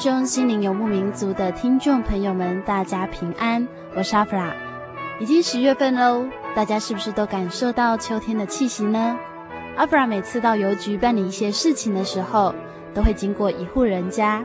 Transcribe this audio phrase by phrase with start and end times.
[0.00, 4.50] 中心灵游牧民族的听众朋友们，大家平安，我是阿弗拉。
[5.18, 6.24] 已经十月份喽，
[6.56, 9.18] 大家是不是都感受到秋天的气息呢？
[9.76, 12.54] 阿弗拉每次到邮局办理一些事情的时候，
[12.94, 14.42] 都会经过一户人家。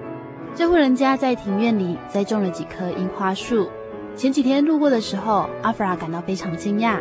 [0.54, 3.70] 这户人家在庭院里栽种了几棵樱花树。
[4.14, 7.00] 前几天路过的时候，阿弗拉感到非常惊讶，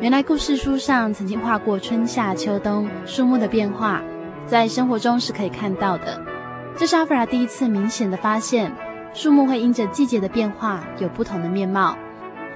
[0.00, 4.02] 原来故事书上曾经画过春夏秋冬树木的变化，
[4.44, 6.20] 在生活中是可以看到的。
[6.74, 8.74] 这是阿弗拉第一次明显的发现，
[9.14, 11.96] 树木会因着季节的变化有不同的面貌。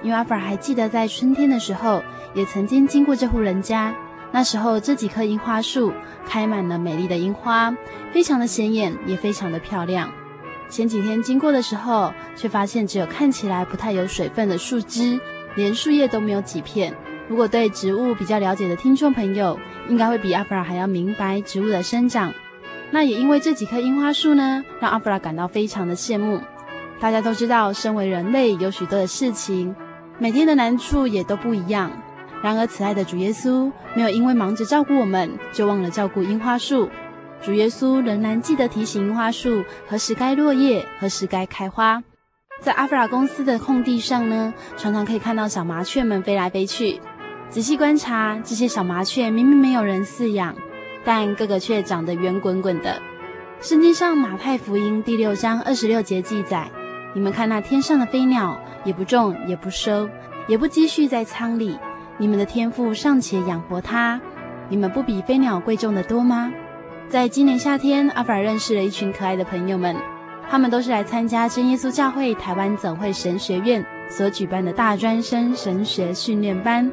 [0.01, 3.93] 因为阿弗拉还记得在春天的时候，也曾经经过这户人家，
[4.31, 5.93] 那时候这几棵樱花树
[6.27, 7.73] 开满了美丽的樱花，
[8.11, 10.11] 非常的显眼，也非常的漂亮。
[10.67, 15.19] 前几天经过的时候，却发现只有看起来不太有水分的树枝，
[15.55, 16.93] 连树叶都没有几片。
[17.29, 22.33] 如果对植物比较了解的听众朋友，应该会比阿弗拉还要明白植物的生长。
[22.91, 26.39] 那也因为这几棵樱花树呢，让阿弗拉感到非常的羡慕。
[26.99, 29.75] 大家都知道，身为人类有许多的事情，
[30.17, 31.91] 每天的难处也都不一样。
[32.41, 36.89] 然而，慈爱的主耶稣没有因为忙着照顾我们，就忘了照顾樱花树。
[37.41, 42.01] 主耶稣仍然记得提醒樱花树何时该落叶，何时该开花。
[42.61, 46.99] 在阿弗拉公司的空地上呢，常常可以看到小麻雀们飞来飞去。
[47.49, 50.55] 仔细观察，这些小麻雀明明没有人饲养。
[51.07, 53.01] 但个个却长得圆滚滚的。
[53.61, 56.69] 圣经上马太福音第六章二十六节记载
[57.15, 60.09] ：“你们看那天上的飞鸟，也不种，也不收，
[60.49, 61.79] 也不积蓄在仓里，
[62.17, 64.19] 你们的天赋尚且养活它，
[64.67, 66.51] 你们不比飞鸟贵重的多吗？”
[67.07, 69.95] 在今年夏天，阿弗拉认识了一群可爱的朋友们，
[70.49, 76.91] 他们都是来参加真耶稣教会台湾总会神学院所举办的大专生神学训练班。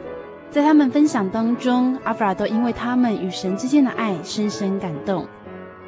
[0.51, 5.27] 在他们分享当中，阿弗拉都因为他们与神之间的爱深深感动。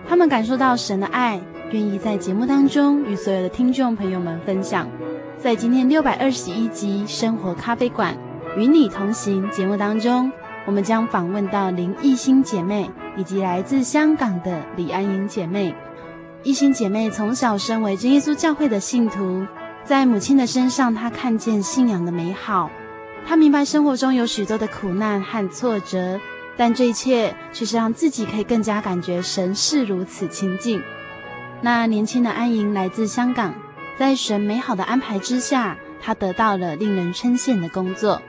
[0.09, 1.41] 他们感受到神的爱，
[1.71, 4.89] 愿意在节目当中与所有的听众朋友们分享。
[5.39, 8.17] 在今天六百二十一集《生活咖啡馆》
[8.59, 10.33] 与你同行节目当中，
[10.65, 15.75] 我们将访问到林艺馨姐妹以及来自香港的李安莹姐妹。
[16.43, 19.45] 艺馨姐妹从小身为真耶稣教会的信徒，
[19.85, 22.71] 在母亲的身上，她看见信仰的美好。
[23.29, 26.21] 他明白生活中有许多的苦难和挫折，
[26.57, 30.81] 但这一切却是让自己可以更加感觉神是如此亲近。
[31.61, 33.53] 那年轻的安莹来自香港，
[33.99, 38.23] 在神美好的安排之下，她得到了令人称羡的工作，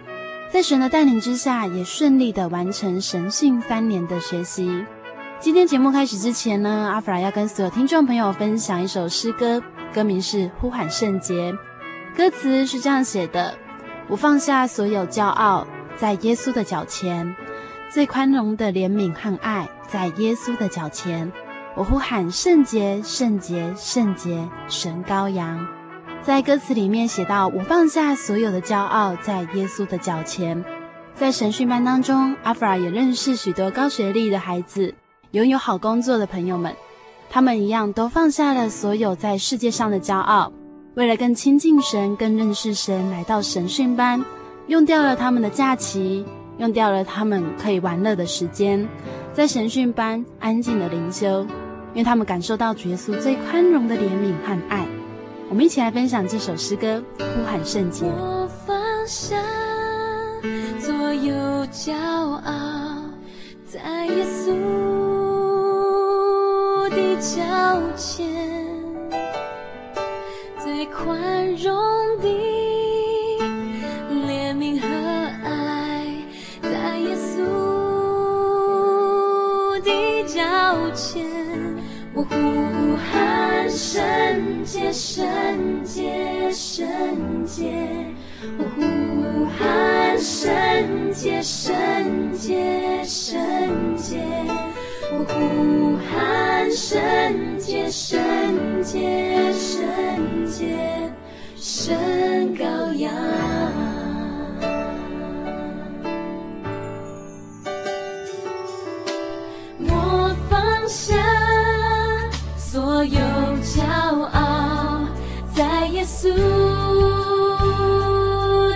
[0.51, 4.83] 在神的带领之下，也顺利的完成神训三年的学习。
[5.39, 9.61] 今天节目开始之前呢，阿弗拉要跟所有听众朋友分享一首诗歌，
[9.93, 11.51] 歌名是《呼喊圣洁》，
[12.17, 13.53] 歌词是这样写的。
[14.09, 15.67] 我放下所有骄傲，
[15.97, 17.35] 在耶稣的脚前，
[17.89, 21.29] 最宽容的怜悯和爱，在耶稣的脚前，
[21.75, 25.67] 我呼喊圣洁，圣洁，圣洁，神羔羊。
[26.23, 30.63] 在歌词里面写到，我放下所有的骄傲，在耶稣的脚前。
[31.13, 34.95] 在神训班当中，阿弗拉也认识许多高学历的孩子，
[35.31, 36.73] 拥有好工作的朋友们，
[37.29, 40.53] 他们一样都放下了所有在世界上的骄傲。
[40.97, 44.19] 为了更亲近神、更认识神，来到神训班，
[44.65, 46.25] 用掉了他们的假期，
[46.57, 48.89] 用掉了他们可以玩乐的时间，
[49.31, 51.41] 在神训班安静的灵修，
[51.93, 54.87] 因为他们感受到主耶稣最宽容的怜悯和爱。
[55.49, 58.05] 我们一起来分享这首诗歌《呼喊圣洁》。
[58.09, 59.35] 我放下
[60.79, 61.31] 所有
[61.67, 63.03] 骄傲，
[63.67, 64.51] 在耶稣
[66.89, 67.39] 的脚
[67.95, 68.56] 前，
[71.03, 71.71] 宽容
[72.21, 72.27] 的
[74.09, 74.87] 怜悯和
[75.43, 76.07] 爱，
[76.61, 77.37] 在耶稣
[79.81, 79.89] 的
[80.23, 80.41] 脚
[80.95, 81.23] 前，
[82.15, 82.33] 我呼
[82.97, 84.01] 喊圣
[84.65, 86.87] 洁，圣洁，圣
[87.45, 87.71] 洁，
[88.57, 90.51] 我呼喊圣
[91.13, 91.73] 洁，圣
[92.33, 93.37] 洁，圣
[93.95, 94.17] 洁，
[95.09, 96.99] 我呼喊圣
[97.57, 98.19] 洁，圣
[98.83, 100.77] 洁，圣洁，
[101.55, 101.95] 圣
[102.53, 103.09] 羔羊。
[109.79, 111.15] 我放下
[112.57, 113.17] 所有
[113.63, 113.81] 骄
[114.33, 115.07] 傲，
[115.55, 116.27] 在耶稣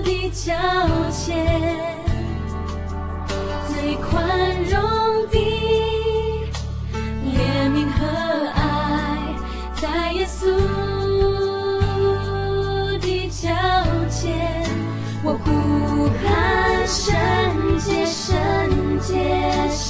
[0.01, 0.54] 的脚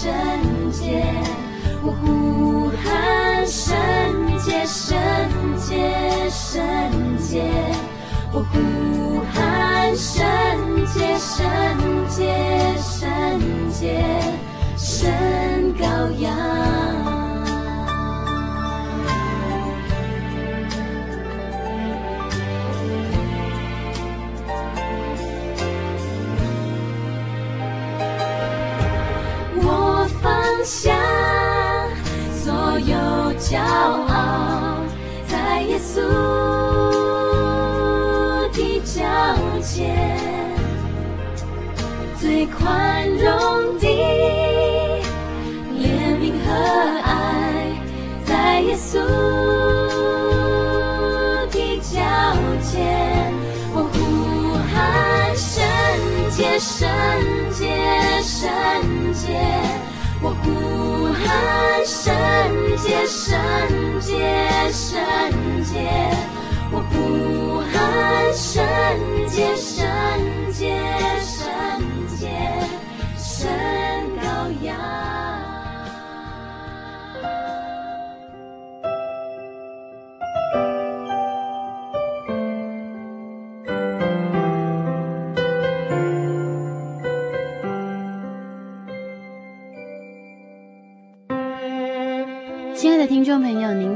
[0.01, 0.50] 深，
[33.51, 34.79] 骄傲，
[35.27, 35.99] 在耶稣
[38.53, 39.03] 的脚
[39.61, 40.07] 前，
[42.17, 43.85] 最宽容的
[45.75, 45.83] 怜
[46.15, 46.49] 悯和
[47.03, 47.75] 爱，
[48.23, 49.03] 在耶稣
[51.49, 51.99] 的脚
[52.63, 53.33] 前，
[53.73, 55.61] 我呼喊圣
[56.29, 56.87] 洁，圣
[57.51, 57.67] 洁，
[58.23, 58.49] 圣
[59.13, 59.27] 洁，
[60.21, 62.15] 我呼喊圣
[62.81, 63.37] 洁，圣
[63.99, 64.17] 洁，
[64.71, 64.99] 圣
[65.63, 65.87] 洁，
[66.71, 68.65] 我不喊圣
[69.27, 69.85] 洁，圣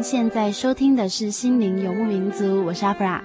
[0.06, 3.20] 现在收听的是《心灵游牧民族》，我是阿弗拉。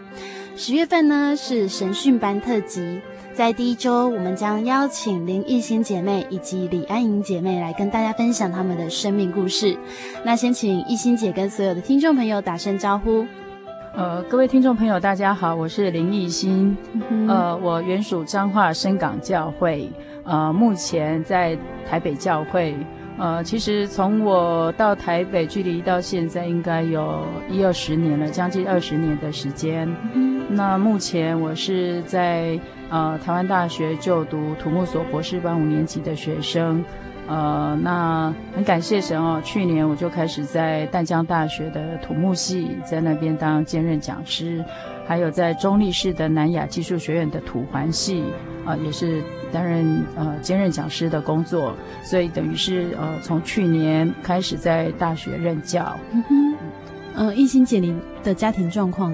[0.56, 2.99] 十月份呢是神训班特辑，
[3.35, 9.77] 在第一周，我们将邀请林艺欣姐妹以及李安莹姐妹来跟大家分享他们的生命故事。
[10.25, 13.26] 那先请艺欣姐跟所有的听众朋友打声招呼。
[13.94, 16.75] 呃，各位听众朋友，大家好，我是林艺欣。
[17.11, 19.87] 嗯、呃，我原属彰化深港教会，
[20.25, 21.55] 呃，目前在
[21.87, 22.75] 台北教会。
[23.20, 29.87] 呃，其实从我到台北，距离到现在应该有一二十年了，将近二十年的时间。
[30.14, 36.83] 嗯、那目前我是在呃台湾大学就读土木所博士班五年级的学生。
[37.28, 44.64] 呃，那很感谢神哦，去年我就开始在淡江大学的土木系在那边当兼任讲师，
[45.06, 48.23] 还有在中立市的南亚技术学院的土环系
[48.64, 49.23] 啊、呃，也是。
[49.52, 55.97] 担任呃兼任讲师的工作，所以等于是呃从去年开始在大学任教。
[56.12, 56.54] 嗯哼，
[57.14, 59.12] 嗯，艺心姐，你的家庭状况？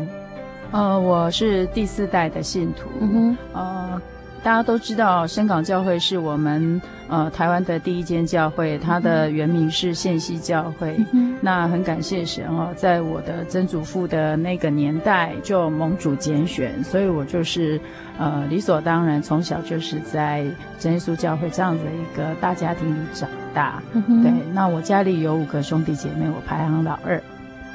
[0.73, 2.88] 呃，我是第四代的信徒。
[3.00, 4.02] 嗯哼，呃，
[4.47, 10.97] 大家都知道深港教会是我们呃台湾的第一间教会，它的原名是县西教会。
[11.12, 17.81] 嗯，那很感谢神哦，在我的曾祖父的那个年代就蒙主拣选，所以我就是。
[18.19, 20.43] 呃，理所当然，从小就是在
[20.79, 23.83] 真耶稣教会这样子的一个大家庭里长大。
[23.93, 27.21] 嗯、对，那我家里有五个兄弟姐妹，我排行老二。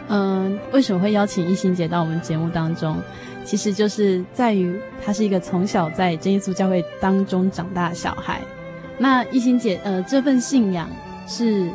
[0.10, 2.98] 嗯，为什么会邀请一心姐到我们节目当中？
[3.44, 8.40] 其实就是在于她是一个从小在真耶稣教会当中长大的小孩。
[8.98, 10.88] 那一心姐，呃，这份信仰
[11.28, 11.68] 是，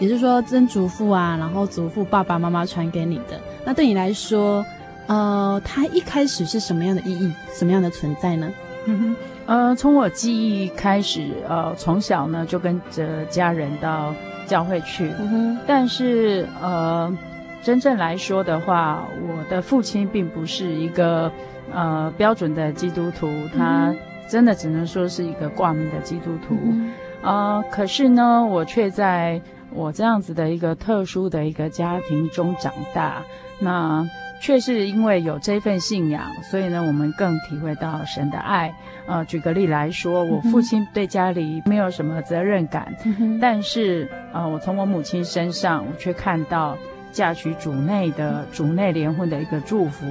[0.00, 3.40] 也就是说曾祖父啊，然后祖父、爸爸妈妈传给你的。
[3.64, 4.64] 那对你来说，
[5.06, 8.50] 呃，它一开始是什么样的意义，什么样的存在呢？
[8.86, 14.12] 嗯哼，呃，从我记忆开始，呃，从小呢就跟着家人到
[14.48, 17.16] 教会去，嗯哼，但是呃，
[17.62, 21.30] 真正来说的话，我的父亲并不是一个
[21.72, 23.94] 呃标准的基督徒，他
[24.28, 26.56] 真的只能说是一个挂名的基督徒。
[26.64, 26.92] 嗯、
[27.22, 29.40] 呃，可是呢，我却在
[29.72, 33.22] 我这样子的一个特殊的一个家庭中长大。
[33.60, 34.04] 那
[34.40, 38.74] 却是因为有这份信仰，所以呢，我们更体会到神的爱。
[39.06, 46.76] 呃，举个例来说，我父亲对家里没有什么责任感，嗯、但是呃，我从我母亲身上，我却看到
[47.12, 50.06] 嫁娶主内的主内联婚的一个祝福。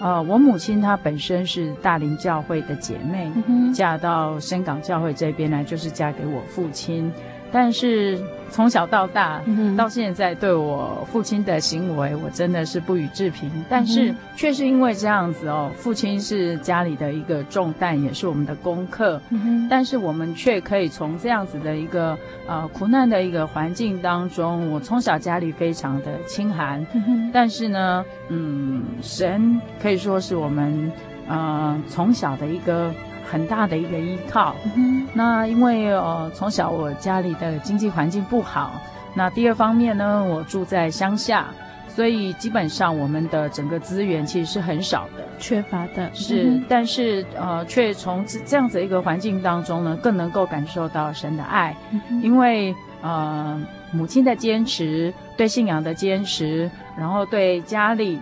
[0.00, 7.12] 呃，我母亲她本身是大林教会的姐妹，嗯、嫁到深港教会这边来，就是嫁给我父亲。
[7.50, 8.18] 但是
[8.50, 13.50] 从小到大，嗯、到现在对我父亲的行为，我真的是不予置评。
[13.68, 19.20] 但是却是因为这样子哦，父亲是家里的一个重担，也是我们的功课。
[19.30, 26.86] 嗯、但是我们却可以从这样子的一个呃苦难的一个环境当中，我从小家里非常的清寒。
[26.94, 30.90] 嗯、但是呢，嗯，神可以说是我们
[31.28, 32.92] 呃从小的一个。
[33.30, 34.56] 很大的一个依靠。
[34.76, 38.80] 嗯、那因为呃从小我家里的经济环境不好，
[39.14, 41.46] 那第二方面呢，我住在乡下，
[41.88, 46.10] 所以基本上我们的整个资源其实是很少的，缺乏的。
[46.14, 53.60] 是，嗯、但是呃却从这这样子一个环境当中呢，更能够感受到神的爱，嗯、因为呃
[53.92, 58.18] 母亲的坚持，对信仰的坚持，然后对家里。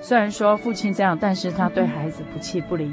[0.00, 2.90] 虽然说父亲这样，但是他对孩子不弃不离，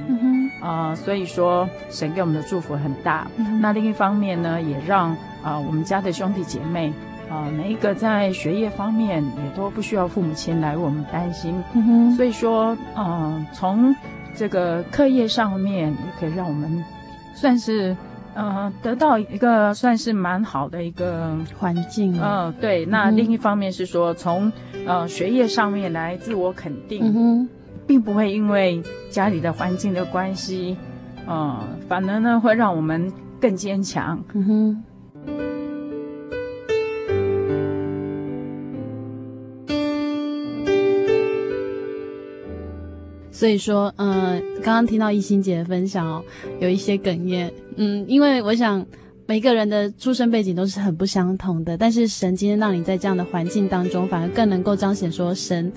[0.61, 3.27] 啊、所以说神给我们的祝福很大。
[3.37, 5.11] 嗯、那另一方面呢，也让
[5.41, 6.89] 啊、呃、我们家的兄弟姐妹
[7.29, 11.63] 啊、呃、每一个在学业方面也都不需要父母亲来为我们担心。
[11.73, 13.95] 嗯、所以说，嗯、呃，从
[14.35, 16.83] 这个课业上面也可以让我们
[17.33, 17.95] 算是。
[18.37, 22.13] 呃，得到一个算是蛮好的一个环境。
[22.17, 22.85] 嗯、呃，对。
[22.85, 24.51] 那另一方面是说，从
[24.85, 27.49] 呃学业上面来自我肯定，嗯、
[27.87, 30.77] 并不会因为家里的环境的关系，
[31.25, 34.23] 呃，反而呢会让我们更坚强。
[34.33, 34.83] 嗯哼。
[43.37, 46.23] 所以说，嗯、呃，刚刚听到一心姐的分享哦，
[46.59, 48.83] 有一些哽咽，嗯，因为我想
[49.27, 55.71] 每个人的出生背景都是很不相同的，但是神今天让你在这样的环境当中，反而更能够彰显说神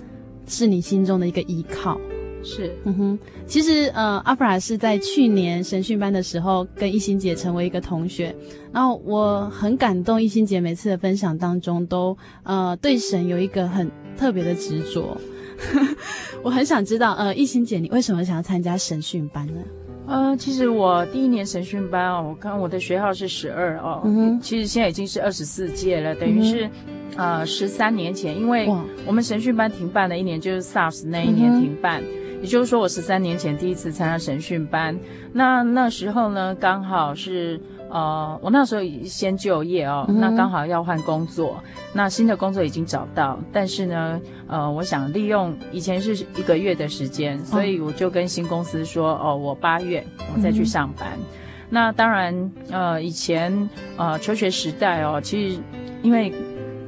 [0.46, 2.00] 是你心中的一个依靠。
[2.42, 8.34] 是，嗯哼，其实呃，阿弗拉是在去年神训班的时候跟一心姐成为一个同学，
[8.72, 15.14] 然后我很感动，一心姐每次的分享当中都呃对神有一个很特别的执着。
[16.42, 19.60] 我很想知道，呃，艺兴姐，你为什么想要参加神训班呢？
[20.06, 26.68] 呃，其实我第一年神训班哦，我看我的学号是十二哦，嗯、其实现在已经是二十四届了，等于是、
[27.16, 28.68] 呃十三年前，因为
[29.06, 34.98] 我们神训班停办了一年，就是 SARS 那一年停办，嗯、也就是说我十三年前第一次参加神训班，
[35.32, 37.60] 那那时候呢，刚好是。
[37.92, 41.60] 呃，我那时候先就业哦，嗯、那刚好要换工作，
[41.92, 51.08] 那新的工作已经找到，但是呢，呃，我想利用以前是一个月的时间，哦、所以我就跟新公司说，哦，我八月我再去上班。
[51.18, 51.26] 嗯、
[51.68, 55.58] 那当然，呃，以前呃求学时代哦，其实
[56.00, 56.32] 因为。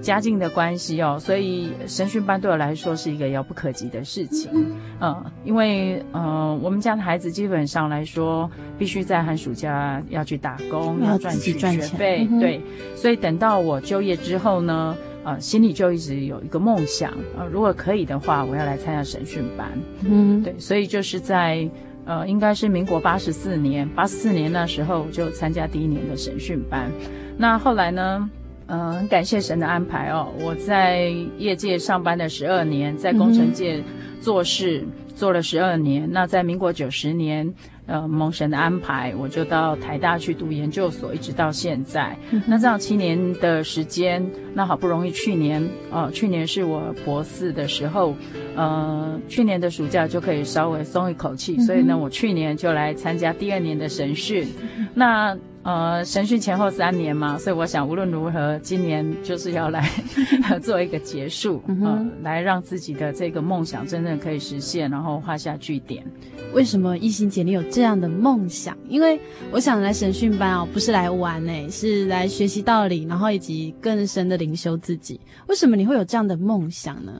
[0.03, 4.51] 家境的关系哦，所以神训班对我来说是一个遥不可及的事情。
[4.53, 12.27] 嗯，嗯，因为呃，我们家的孩子基本上来说，必须在寒暑假要去打工，要赚取学费。
[12.29, 12.61] 嗯、对，
[12.97, 19.71] 所以等到我就业之后呢，呃，心里就一直有一个梦想，呃，如果可以的话，我要来参加神训班。
[20.05, 21.71] 嗯，对，所以就是在
[22.05, 26.91] 呃，应该是民国八十四年，八十四年那时候我就参加第一年的神训班。
[27.39, 28.29] 那后来呢？
[28.67, 30.33] 嗯，很感谢神的安排哦。
[30.41, 33.83] 我在业界上班的十二年，在工程界
[34.21, 36.09] 做事、嗯、做了十二年。
[36.11, 37.53] 那在民国九十年，
[37.87, 42.17] 呃，蒙神的安排，我就到台大去读研究所，一直到现在。
[42.31, 48.15] 嗯、那这样七年的时间，那好不容易去年，呃，去年是我博士的时候，
[48.55, 54.47] 呃，去年的暑假就可以稍微松一口气，嗯、所以呢，我去年就来参加第二年的神训。
[54.95, 55.37] 那。
[55.65, 59.89] 呃，神训前后三年嘛，所以我想无论如何，今年就是要来
[60.61, 66.05] 做一个结束，嗯、呃，来让自己的这个梦想真正可以实现，然后画下句点。
[66.53, 68.77] 为什么一心姐你有这样的梦想？
[68.89, 69.21] 因为
[69.53, 75.21] 我想来神训班哦，不是来玩呢，是来学习道理，然后以及更深的灵修自己。
[75.47, 77.13] 为什么你会有这样的梦想呢？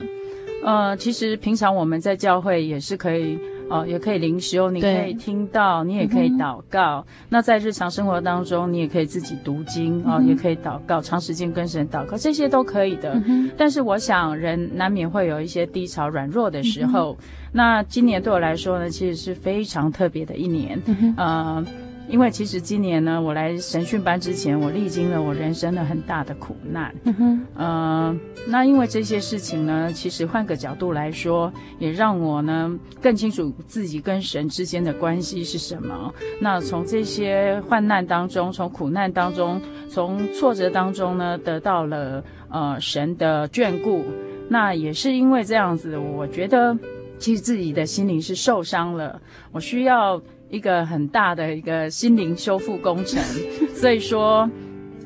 [0.65, 3.39] 呃，其实平常我们在教会也是可以。
[3.69, 7.05] 哦，也可以灵修，你可以听到，你也可以祷告。
[7.07, 13.13] 嗯、那在日常生活当中，你也可以自己读经啊、嗯哦，也可以祷告，长时间跟神祷告，这些都可以的。
[13.25, 17.17] 嗯、但是我想，人难免会有一些低潮、软弱的时候。
[17.19, 20.81] 嗯、那今年对我来说呢，其实是非常特别的一年。
[20.85, 21.13] 嗯。
[21.17, 21.65] 呃
[22.09, 26.93] 因为其实今年呢，我来神训班之前，我历经了我人生的很大的苦难。
[27.05, 28.15] 嗯哼，呃，
[28.47, 36.13] 那因为这些事情呢，其实换个角度来说，也让我呢更清楚自己跟神之间的关系是什么。
[36.39, 44.05] 那从这些患难当中，从苦难当中，从挫折当中呢，得到了呃神的眷顾。
[44.49, 46.77] 那也是因为这样子，我觉得
[47.17, 49.19] 其实自己的心灵是受伤了，
[49.51, 50.21] 我需要。
[50.53, 53.19] 一个很大的一个心灵修复工程，
[53.73, 54.47] 所以说，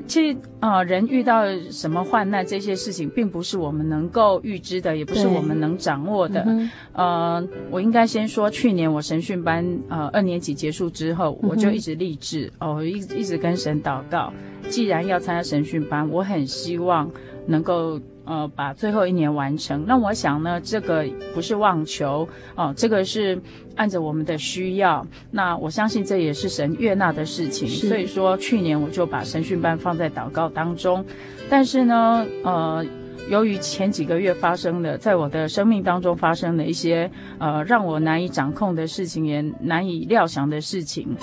[0.05, 6.43] 其实啊、呃，人遇到什么患难，这些事情并不是我们能够预知的，也不是我们能掌握的。
[6.47, 14.33] 嗯、呃，我应该先说，去年我神训班呃二年级结束之后，我就一直立志、嗯、哦，一直一直跟神祷告，
[14.67, 17.09] 既然要参加神训班，我很希望
[17.45, 17.97] 能够。
[18.27, 19.85] 呃，把最后一年完成。
[19.87, 23.41] 那我想呢，这个不是妄求哦、呃，这个是
[23.75, 25.07] 按着我们的需要。
[25.31, 27.67] 那我相信这也是神悦纳的事情。
[27.67, 31.05] 所以说，去年我就把神训班放在祷告当中。
[31.49, 32.85] 但是呢，呃，
[33.29, 41.15] 由于前几个月发生的，在我的生命当中发生的一些呃让我难以掌控的事情，也难以料想的事情。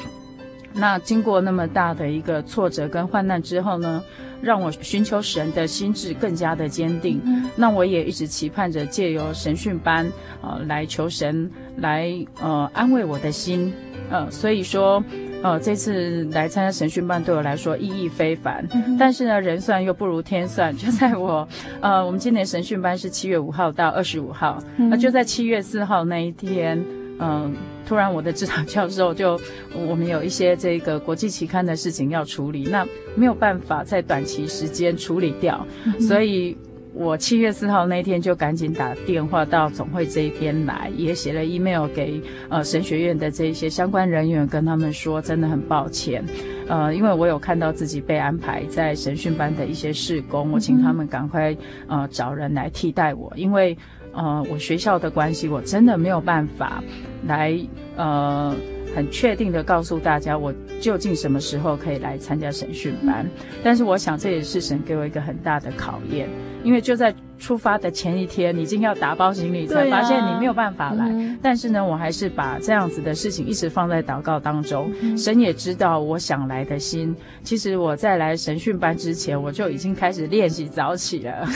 [0.75, 4.03] 那经过那么大的一个挫折跟患难之后呢，
[4.43, 7.21] 让我寻求神的心智更加的坚定。
[7.25, 10.11] 嗯、那我也一直期盼着借由神训班，
[10.43, 13.73] 呃，来求神来呃安慰我的心。
[14.11, 15.03] 呃，所以说，
[15.43, 18.63] 呃，这次来参加神训班对我来说意义非凡。
[18.75, 21.49] 嗯、但是呢，人算又不如天算，就在我
[21.81, 26.85] 呃，我们今年神训班是七月五号到二十五号，那、嗯呃、就在七月四号那一天，
[27.19, 27.53] 嗯、呃。
[27.87, 29.39] 突然，我的指导教授就
[29.87, 32.83] 我们有一些这个国际期刊的事情要处理，那
[33.15, 36.57] 没有办法在短期时间处理掉，嗯、所以
[36.95, 46.25] 我七月四号那天就赶紧打电话到总会这一边来，也写了 email 给呃神学院的这一些相关人员，跟他们说真的很抱歉，
[46.69, 51.55] 呃，因为我有看到自己被安排在神训班的一些事工，我请他们赶快
[51.87, 53.77] 呃找人来替代我，因为。
[54.15, 56.83] 呃，我学校的关系，我真的没有办法
[57.27, 57.59] 来
[57.97, 58.55] 呃
[58.95, 63.27] 很确定的告诉大家，我究竟什么时候可以来参加审讯班。
[63.63, 66.29] 但是我想这也是神给我一个很大的考验，
[66.65, 67.15] 因为就在。
[67.37, 71.05] 出发的前一天，你已经要打包行李，才发现你没有办法来。
[71.05, 74.91] 啊、但是呢，我还是把这样子的事情一直放在祷告当中。
[75.03, 77.15] 嗯、神也知道我想来的心。
[77.43, 81.47] 其实我在来神训班之前，我就已经开始练习早起了。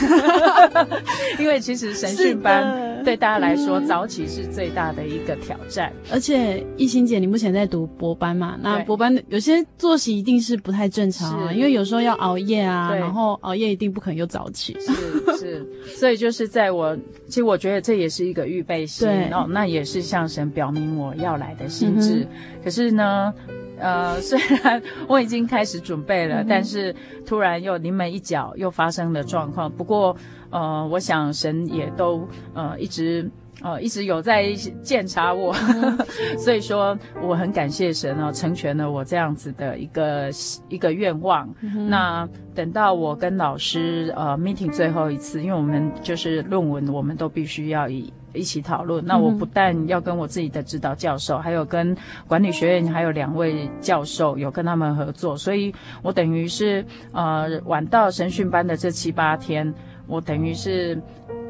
[1.39, 5.91] 因为其实神训班对大家来说，早起是最大的一个挑战。
[6.11, 8.59] 而且艺心姐，你目前在读博班嘛？
[8.61, 14.77] 那博班有些作息一定是不太正常啊，因为有时候要熬夜啊，然后熬夜一定不可能又早起。
[14.99, 15.67] 是是。
[15.95, 16.95] 所以就是在我，
[17.27, 22.19] 其实我觉得这也是一个预备心哦，那也是向神表明我要来的心智。
[22.19, 22.27] 嗯、
[22.63, 23.33] 可是呢，
[23.77, 29.71] 呃， 虽然我已经开始准备了，嗯、但是突然又临门一脚，又发生了状况。
[29.71, 30.15] 不过，
[30.49, 33.29] 呃，我想神也都呃一直。
[33.61, 35.53] 哦，一直有在检查我，
[36.39, 40.29] 所以说我很感谢神哦，成全了我这样子的一个
[40.69, 41.47] 一个愿望。
[41.61, 49.05] 嗯、那等到我跟老师呃 meeting 最后一次，因为我们就是论文，我们都必须要一一起讨论。
[49.05, 51.95] 那我不但要跟我自己的指导教授，还有跟
[52.27, 59.73] 管理学院还有两位教授有跟他们合作，所以我等于是呃晚到神训班的这七八天，
[60.07, 60.97] 我等于是。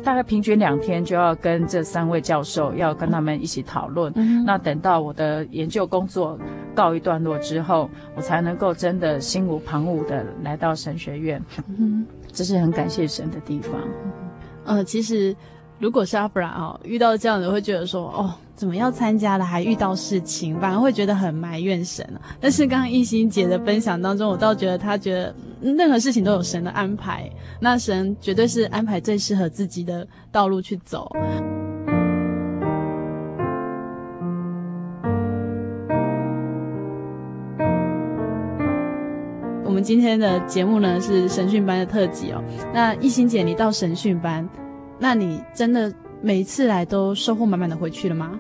[0.04, 4.12] 大概平均两天就要跟这三位教授要跟他们一起讨论。
[4.16, 6.40] 嗯、那等到我的研究工作
[6.74, 11.42] 告一段落之后，我才能够真的心无旁骛的来到神学院。
[11.78, 13.74] 嗯，这是很感谢神的地方。
[14.66, 15.36] 呃，其实
[15.80, 18.34] 如果是阿布拉哦，遇到这样的会觉得说哦。
[18.60, 22.06] 怎么要参加了还遇到事情，反而会觉得很埋怨神。
[22.42, 31.10] 但是刚刚懿心姐的分享当中，我倒觉得她觉得任何事情都有神的安排，那神绝对是安排最适合自己的道路去走。
[39.64, 42.44] 我们今天的节目呢是神训班的特辑哦。
[42.74, 44.46] 那懿心姐，你到神训班，
[45.00, 48.40] 那你真的每一次来都收获满满的回去了吗？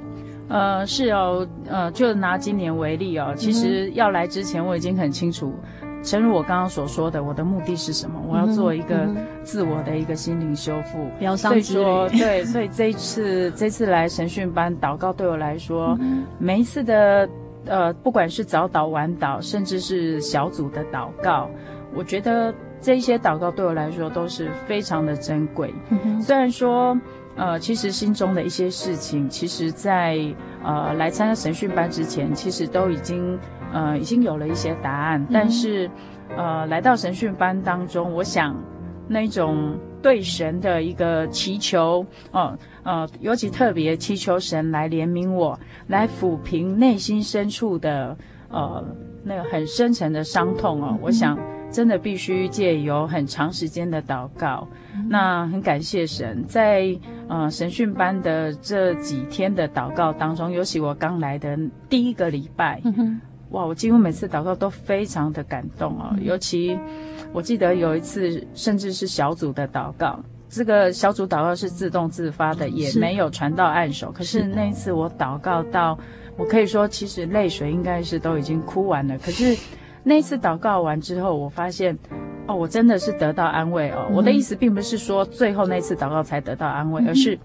[0.50, 5.54] 呃，是哦，呃，就拿今年为例哦，其实要来之前我已经很清楚，
[6.02, 8.19] 正如我刚刚所说的，我的目的是什么？
[8.28, 9.08] 我要做一个
[9.43, 11.08] 自我的一个心灵修复。
[11.19, 17.30] 疗伤、嗯、所以说，对，所以这一次这次来神训班祷告，对我来说，嗯、每一次的
[17.65, 21.48] 呃，不管是早祷晚祷，甚至是小组的祷告，
[21.93, 25.74] 我觉得这一些祷告对我来说都是非常的珍贵。
[25.89, 26.98] 嗯、虽然说。
[27.36, 30.20] 呃，其实心中的一些事情，其实在
[30.62, 33.39] 呃来参加神训班之前，其实都已经
[33.72, 35.22] 呃已经有了一些答案。
[35.22, 35.89] 嗯、但是，
[36.36, 38.54] 呃，来到神训班当中，我想
[39.08, 48.18] 那种对神的一个祈求，哦、呃，呃，尤其特别祈求神来怜悯我，来抚平内心深处的
[48.50, 48.84] 呃
[49.24, 50.89] 那个很深沉的伤痛哦。
[50.92, 51.39] 嗯、我想
[51.71, 54.67] 真的必须借由很长时间的祷告。
[54.95, 56.97] 嗯、那很感谢神在。
[57.32, 61.55] 呃，神训班的这几天的祷告当中，尤其我刚来的
[61.88, 66.10] 第一个礼拜，嗯、哇，我几乎每次祷告都非常的感动哦。
[66.13, 66.75] 嗯、尤其
[67.32, 74.08] 我记得有一次，甚至是小组的祷告，这个小组祷告是自动自发的，也没有传到按手。
[74.08, 75.95] 是可是那一次我祷告到，
[76.36, 79.15] 我可以说，其实泪水应该是都已经哭完了。
[79.19, 79.55] 可是
[80.04, 81.98] 那一次祷告完之后，我发现。
[82.48, 84.10] 哦，我真的是得到安慰哦。
[84.12, 87.38] 我的意思并不是说最后那次祷告才得到安慰，嗯、而是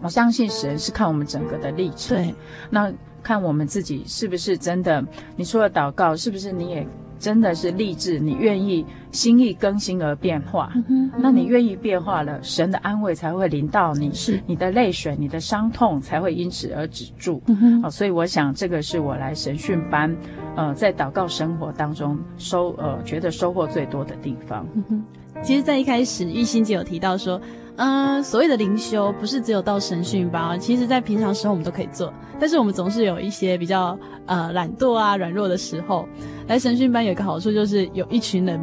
[0.00, 2.16] 我相信神是看我们整个的历程。
[2.16, 2.32] 对，
[2.70, 5.04] 那看我们自己是不是真的？
[5.34, 6.86] 你除了祷告，是不是你也？
[7.18, 10.70] 真的是励志，你愿意心意更新而变化，
[11.16, 17.36] 那你愿意变化了，神的安慰才会临到你，是你的泪水、你的伤痛才会因此而止住。
[17.36, 20.14] 好、嗯哦，所以我想这个是我来神训班，
[20.56, 24.66] 呃，在祷告生活当中收呃觉得收获最多的地方。
[24.90, 25.04] 嗯、
[25.42, 27.40] 其实，在一开始玉心姐有提到说。
[27.76, 36.06] 嗯，所谓的灵修不是只有到神训班，其实在平常时候我们都可以做，但是我们总是有一些比较呃懒惰啊、软弱的时候。
[36.46, 38.60] 来神训班有一个好处就是有一群人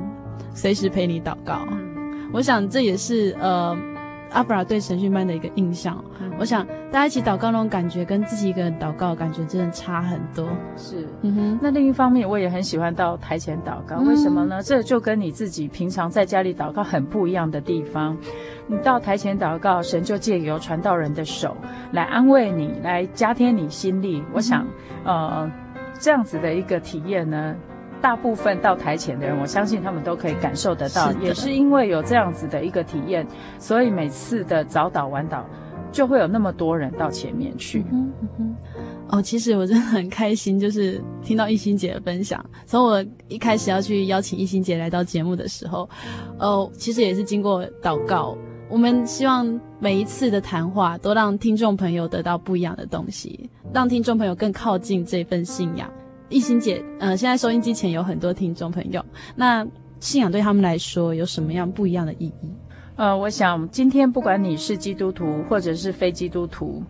[0.53, 1.67] 随时陪你祷告，
[2.33, 3.77] 我想这也是呃。
[4.33, 10.47] 阿布拉对神训班的一个印象，嗯、我想大家一起祷告那种感觉，跟自己一个人祷告感觉真的差很多。
[10.77, 11.59] 是，嗯哼。
[11.61, 14.61] 那另一方面，我也很喜欢到台前祷告，为什么呢？
[14.61, 18.17] 嗯、这就跟你自己平常在家里祷告很不一样的地方。
[18.67, 21.57] 你到台前祷告，神就借由传道人的手
[21.91, 24.23] 来安慰你，来加添你心力。
[24.31, 24.65] 我想，
[25.03, 25.51] 嗯、呃，
[25.99, 27.53] 这样子的一个体验呢。
[28.01, 33.25] 大部分到台前的人，我相信他们都可以感受得到，是也是因为有这样子的一个体验，
[33.59, 35.43] 所以每次的早祷晚祷
[35.91, 37.85] 就会有那么多人到前面去。
[37.91, 38.55] 嗯嗯
[39.09, 42.43] 哦，其实我真的很开心，就是听到一心姐的分享。
[42.65, 45.89] 从我一开始要去邀请一心姐来到节目的时候，
[46.39, 48.37] 哦，其实也是经过祷告。
[48.69, 55.91] 我们希望每一次的谈话都让听众朋友得到不一样的东西，让听众朋友更靠近这份信仰。
[56.31, 59.03] 一心姐，呃，现在收音机前有很多听众朋友，
[59.35, 59.67] 那
[59.99, 62.49] 信仰对他们来说有什么样不一样的意义？
[62.95, 66.81] 呃，我想今天不管你是基督徒或者是非基督徒，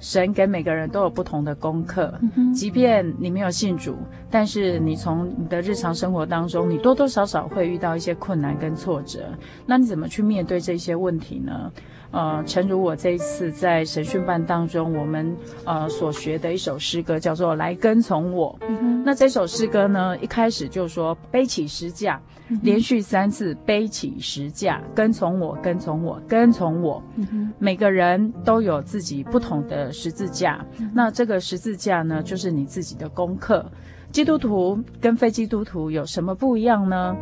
[0.00, 2.18] 神给每个人都有不同的功课。
[2.36, 3.94] 嗯、即便你没有信主，
[4.30, 9.28] 但是你从你的日常生活当中，你多多少少会遇到一些困难跟挫折，
[9.66, 11.70] 那你怎么去面对这些问题呢？
[12.10, 18.56] 呃，诚如我这一次在神训班当中，我们呃所学的一首诗歌叫做《来跟从我》。
[18.68, 27.02] 嗯、那这首诗歌呢，一开始就说背起十架，嗯、连续三次背起十架，跟从我，跟从我，跟从我。
[27.16, 33.64] 嗯、每个人都有自己不同的十字架，嗯、那这个十字架呢，就是你自己的功课。
[34.12, 37.14] 基督徒跟非基督徒有什么不一样呢？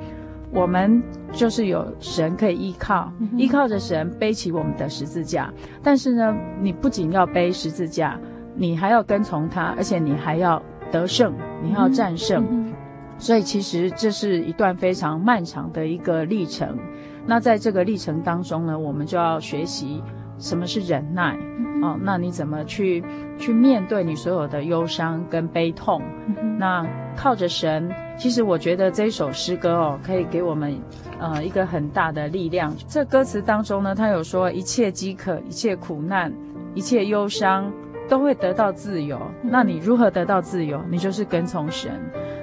[0.55, 5.53] 我们就是有神可以依靠，嗯、依靠着神背起我们的十字架。
[5.83, 8.19] 但是呢，你不仅要背十字架，
[8.55, 10.63] 你还要跟从他，而且你还要
[10.93, 12.73] 得胜，你还要战胜。
[13.19, 16.79] 所以其实这是一段非常漫长的一个历程。
[17.27, 20.03] 那在这个历程当中呢，我们就要学习
[20.39, 21.37] 什么是忍耐。
[21.85, 23.05] 嗯、哦，那你怎么去
[23.39, 26.01] 去面对你所有的忧伤跟悲痛？
[26.29, 27.91] 嗯、那靠着神。
[28.17, 30.79] 其实我觉得这首诗歌哦，可以给我们，
[31.19, 32.73] 呃，一个很大的力量。
[32.87, 36.33] 这歌词当中呢，他有说一切饥渴、一切苦难、
[36.75, 37.73] 一切忧伤
[38.09, 39.21] 都会得到自由。
[39.43, 40.81] 那你如何得到自由？
[40.89, 41.91] 你就是跟从神。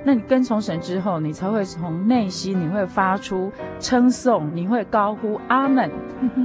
[0.03, 3.49] 那你跟从神之后，你才会从内心你会发出
[3.79, 5.89] 称颂，你会高呼阿门。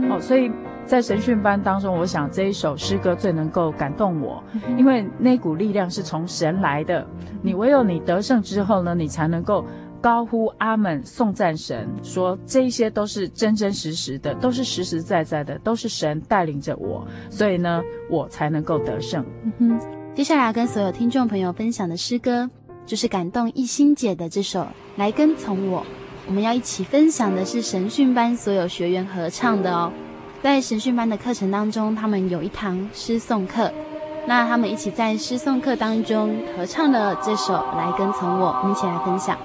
[0.09, 0.53] 哦，所以。
[0.87, 4.43] 在神训班当中，我想这一首诗歌最能够感动我，
[4.79, 7.05] 因为那股力量是从神来的。
[7.43, 9.65] 你唯有你得胜之后呢，你才能够
[10.01, 19.27] 高呼阿门，颂赞神，说这些都是真真实实的，都是实实在在的，都是神带领着我，所以呢，我才能够得胜。
[19.43, 19.81] 嗯哼，
[20.15, 22.49] 接下来要跟所有听众朋友分享的诗歌，
[22.87, 24.61] 就是感动一心姐的这首
[24.95, 25.81] 《来跟从我》。
[26.29, 29.93] 我们要一起分享的是神训班所有学员合唱的哦。
[30.47, 33.69] 在神训班的课程当中，他们有一堂诗颂课，
[34.29, 39.37] 那他们一起在诗颂课当中合唱了这首《来跟从我》，我们一起来分享。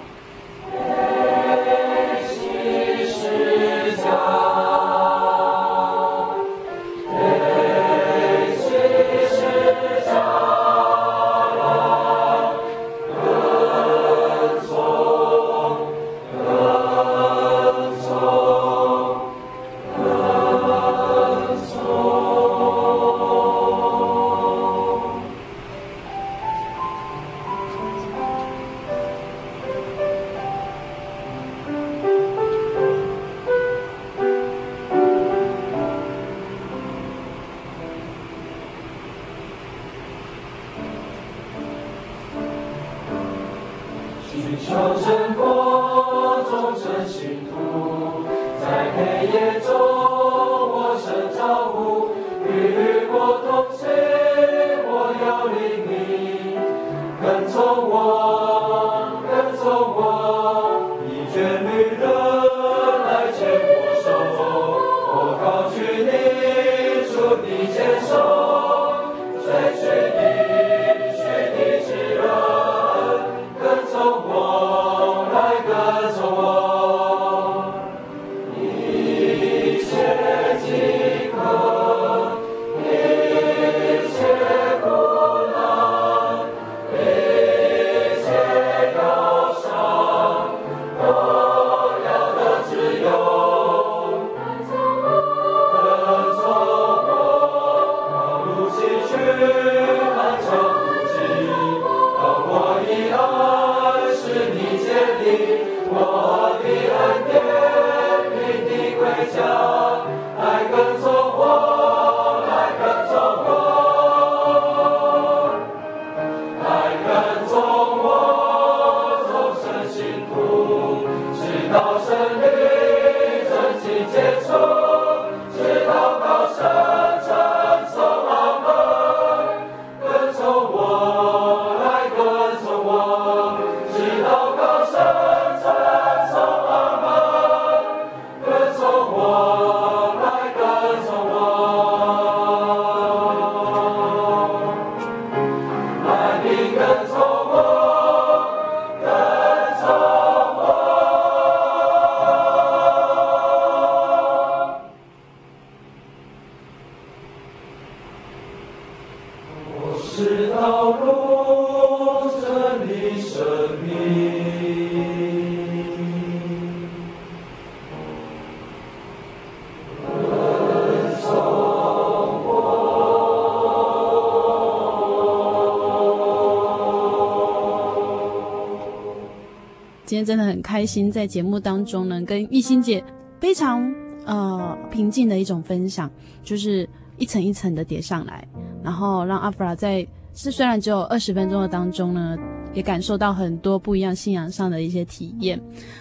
[180.11, 183.01] 今天真的很开心，在节目当中呢，跟一心姐
[183.39, 183.89] 非常
[184.25, 186.11] 呃平静的一种分享，
[186.43, 188.45] 就是一层一层的叠上来，
[188.83, 192.37] 然后让阿弗拉在是虽然只有二十分钟的当中呢，
[192.73, 195.57] 也感受到很多不一样信仰上的一些体验。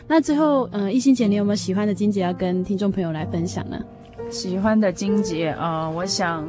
[0.09, 3.81] 那最后，呃，一心姐，你有没有喜欢的金姐要跟听众朋友来分享呢？
[4.29, 6.45] 喜欢的金姐啊，呃，我想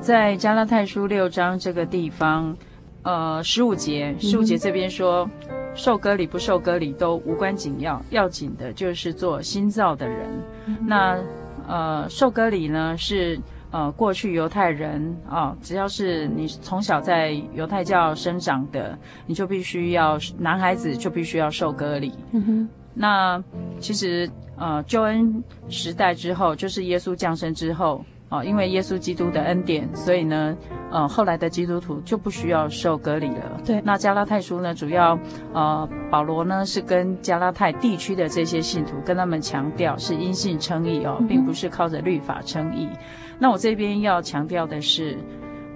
[0.00, 2.56] 在加拉太书六章这个地方，
[3.02, 5.28] 呃，十五节，十五节这边说。
[5.74, 10.28] 受割礼不受割礼都无关紧要，要紧的就是做新造的人。
[10.66, 11.18] 嗯、那
[11.66, 22.12] 呃，受割礼呢是呃过去犹太人啊、呃，只要是你从小在犹太教生长的，你就必须要男孩子就必须要受割礼。
[22.32, 22.68] 嗯哼。
[22.94, 23.42] 那
[23.80, 28.04] 其实呃救恩时代之后，就是耶稣降生之后。
[28.32, 30.56] 哦，因为耶稣基督的恩典，所以呢，
[30.90, 33.60] 呃，后来的基督徒就不需要受隔离了。
[33.62, 35.18] 对，那加拉太书呢，主要，
[35.52, 42.88] 呃，保罗呢是跟加拉太地区的这些信徒，跟他们强调是因信称义哦，并不是靠着律法称义。
[42.90, 42.98] 嗯、
[43.38, 45.18] 那我这边要强调的是，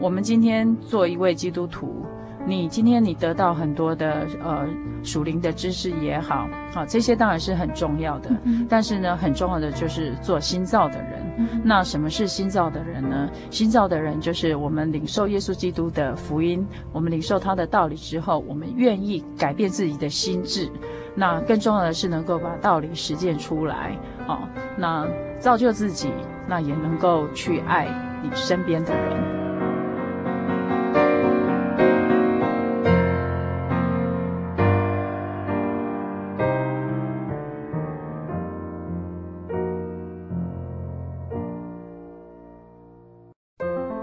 [0.01, 2.07] 我们今天做一位基督徒。
[2.47, 4.65] 你今天你得到很多的呃
[5.03, 8.31] 属灵的知识也好，好、啊、这些当然是很重要的。
[8.45, 11.27] 嗯、但是呢，很重要的就是做新造的人。
[11.39, 13.29] 嗯、那什么是新造的人呢？
[13.51, 20.71] 新造的人就是我们领受耶稣基督的福音，我们领受他的道理之后，我们愿意改变自己的心智。
[21.15, 25.07] 那更重要的是能够把道理实践出来，啊，那
[25.41, 26.11] 造就自己，
[26.47, 27.89] 那也能够去爱
[28.23, 29.46] 你身边的人。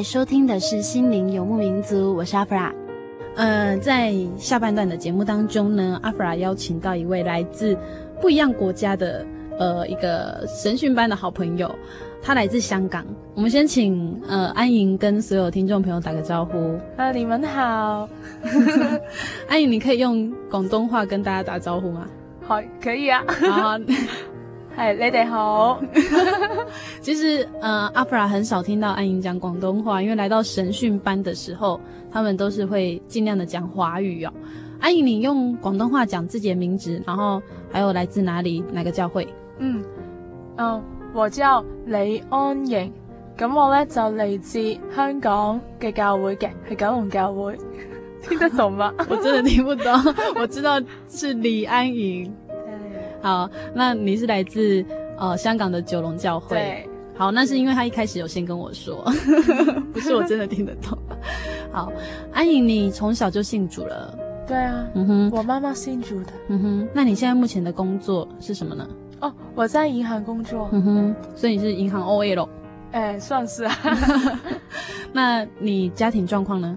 [0.00, 2.72] 在收听的是《心灵游牧民族》，我是阿弗拉。
[3.36, 7.76] 呃，在下半段的节目当中呢，阿弗拉邀请到一位来自
[8.18, 9.26] 不一样国家的
[9.58, 11.70] 呃一个神训班的好朋友，
[12.22, 13.04] 他来自香港。
[13.34, 16.78] 我们先请呃安莹跟所有听众朋友打个招呼。
[16.96, 18.08] 啊，你们好。
[19.48, 22.06] 安莹，你可以用广东话跟大家打招呼吗？
[22.40, 23.22] 好，可以啊。
[23.28, 23.78] 好。
[24.74, 25.80] 嗨，你哋好。
[27.00, 31.80] 其实，呃，阿弗拉很少听到安莹讲广东话，因为来到神训班的时候，
[32.10, 34.32] 他们都是会尽量的讲华语哦。
[34.80, 39.26] 安莹，你用广东话讲自己的名字，然后还有来自哪里，哪个教会？
[39.58, 39.82] 嗯，
[40.56, 42.90] 嗯，我叫李安莹，
[43.36, 47.58] 咁我咧就嚟自香港嘅教会嘅，系九龙教会。
[48.28, 48.92] 听得懂吗？
[49.08, 49.92] 我真的听不懂，
[50.36, 52.30] 我知道是李安莹。
[53.22, 54.84] 好，那你是来自
[55.18, 56.56] 呃香港的九龙教会。
[56.56, 59.04] 对，好，那是因为他一开始有先跟我说，
[59.92, 60.96] 不是我真的听得懂。
[61.70, 61.92] 好，
[62.32, 64.16] 安莹，你从小就信主了？
[64.46, 66.32] 对啊，嗯哼，我妈妈信主的。
[66.48, 68.88] 嗯哼，那你现在目前的工作是什么呢？
[69.20, 70.68] 哦，我在银行工作。
[70.72, 72.48] 嗯哼，所以你是银行 OL？
[72.92, 73.72] 哎，算是啊。
[75.12, 76.76] 那你家庭状况呢？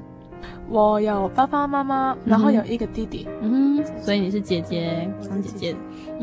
[0.69, 3.27] 我有爸爸妈妈，然后有一个弟弟。
[3.41, 5.75] 嗯哼，所以你是姐姐，当姐姐。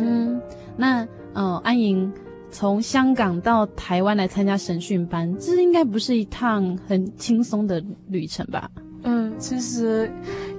[0.03, 0.41] 嗯，
[0.77, 2.13] 那呃，安莹
[2.51, 8.69] 从香港到台湾来参加神训班，这应该不是一趟很轻松的旅程吧？
[9.03, 10.11] 嗯，其实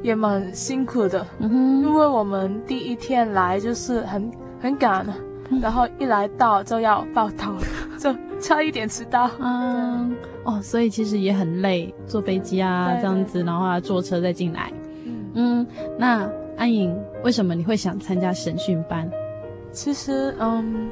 [0.02, 5.06] 也蛮辛苦的，嗯哼，因为我们第一天来就是很很赶，
[5.62, 7.54] 然后一来到就要报到，
[8.00, 9.30] 就差一点迟到。
[9.39, 14.72] 嗯，哦，所以其实也很累，坐飞机啊这样子，然后啊坐车再进来。
[15.06, 15.68] 嗯，嗯，
[16.00, 16.28] 那
[16.58, 19.08] 安颖，为什么你会想参加神训班？
[19.72, 20.89] 其实嗯，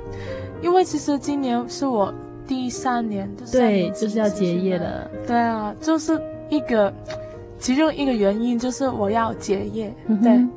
[0.62, 2.14] 因为其实今年是我
[2.48, 5.10] 第三年，就是对，就是要结业了。
[5.28, 6.20] 对啊，就是
[6.50, 6.94] 一个
[7.60, 9.94] 其中一个原因就是我要结业。
[10.08, 10.48] 嗯对，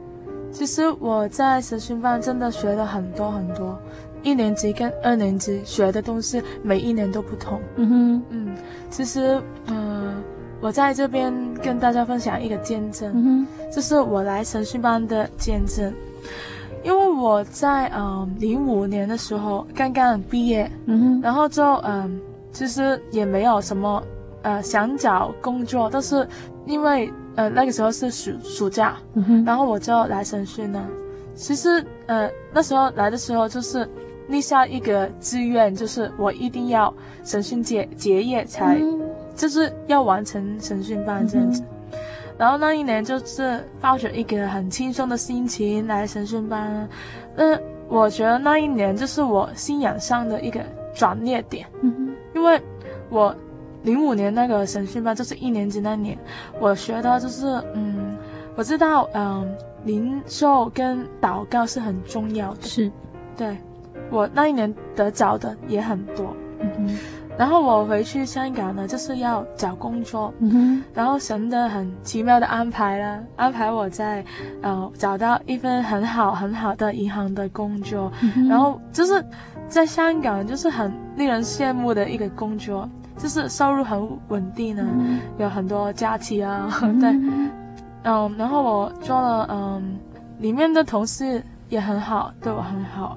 [0.52, 3.78] 其实我在实训班真的学了很多很多，
[4.22, 7.60] 一年级跟二年级学的东西每一年都不同。
[7.76, 8.56] 嗯哼，嗯，
[8.88, 10.14] 其实嗯、呃，
[10.60, 15.92] 我在这边跟大家分享一个见证，嗯，就是我来神训班的见证。
[16.84, 22.20] 因为我在嗯零五年的时候刚刚毕业，嗯哼，然后就嗯，
[22.52, 24.02] 其实也没有什么
[24.42, 26.26] 呃想找工作，但是
[26.66, 30.84] 因为呃那个时候是暑暑假，嗯哼，然后我就来审讯了。
[31.34, 33.88] 其实呃那时候来的时候就是
[34.28, 36.92] 立下一个志愿，就是我一定要
[37.24, 39.00] 审讯结结业才，嗯
[39.34, 41.62] 就是要完成审讯班这样子。
[42.42, 46.88] 然后那一年就是抱着一个很轻松的心情来神训班，
[47.36, 50.60] 嗯，我觉得那一年就是我信仰上的一个
[50.92, 52.60] 转捩点，嗯，因为
[53.10, 53.32] 我
[53.84, 56.18] 零五年那个神训班就是一年级那年，
[56.58, 58.18] 我学到就是嗯，
[58.56, 59.48] 我知道嗯，
[59.84, 62.90] 灵修跟祷告是很重要的，是，
[63.36, 63.56] 对，
[64.10, 66.98] 我那一年得着的也很多，嗯哼，
[67.38, 70.32] 然后我回去香港呢，就是要找工作。
[70.40, 74.24] 嗯哼，然后神的很奇妙的安排啦，安排我在，
[74.60, 78.12] 呃，找到一份很好很好的银行的工作，
[78.48, 79.24] 然后就是
[79.68, 85.18] 在香港就是很令人羡慕的一个工作，就是收入很稳定呢，嗯。
[85.38, 87.00] 有很多假期啊， 嗯。
[87.00, 87.10] 对，
[88.04, 89.96] 嗯，然后我做了，嗯，
[90.38, 93.16] 里面的同事也很好，对我很好。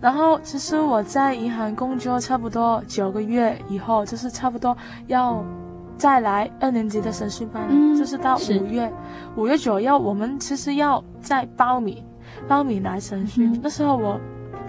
[0.00, 4.76] 然后其实我在银行工作差不多九个月以后，就是差不多
[5.08, 5.44] 要
[5.96, 8.58] 再来二年级的审讯班，嗯就是到是。
[8.58, 8.92] 五月，
[9.36, 12.02] 五月左右，我们其实要再报名，
[12.48, 13.52] 报名来审讯。
[13.52, 14.18] 嗯那时候我，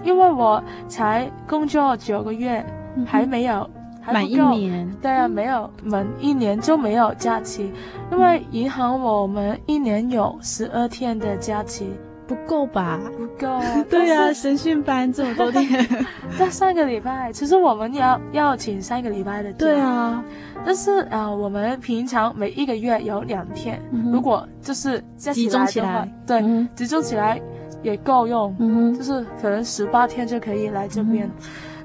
[0.04, 2.62] 因为我才工作九个月，
[2.96, 3.68] 嗯还没有
[4.02, 7.72] 还不满一够年，对啊，没有满一年就没有假期，
[8.10, 11.90] 因为银行我们一年有十二天的假期，
[12.34, 12.98] 不够吧？
[13.16, 13.60] 不够。
[13.90, 15.86] 对啊，神训班这么多天，
[16.38, 19.58] 在上个礼拜，其实我们要要请三个礼拜的假。
[19.58, 20.24] 对啊，
[20.64, 27.40] 但是啊、呃我们平常每一个月有两天，嗯如果就是集中起来，对，嗯集中起来
[27.82, 31.30] 也够用，嗯，就是可能十八天就可以来这边。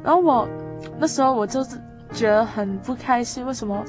[0.04, 0.48] 然后我
[1.00, 1.78] 那时候我就是
[2.14, 3.84] 觉得很不开心，为什么？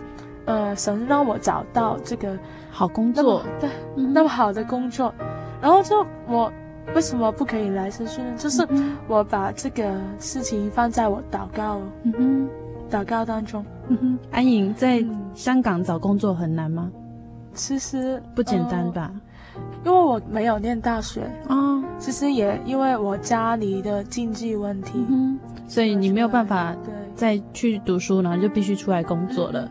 [0.47, 2.35] 呃，神让我找到这个
[2.71, 5.13] 好工作，对嗯那么好的工作，
[5.61, 6.53] 然后就我
[6.95, 8.33] 为什么不可以来神训呢？
[8.37, 12.49] 就是嗯我把这个事情放在我祷告嗯哼，
[12.91, 13.65] 祷告当中。
[13.89, 16.91] 嗯哼，安颖在嗯香港找工作很难吗？
[17.55, 18.91] 其实不简单？
[18.93, 19.11] 吧？
[19.15, 19.21] 呃
[19.85, 29.69] 因为我没有念大学，哦，其实也因为我家里的经济问题，嗯，所以你没有办法对再去读书，然后就必须出来工作了。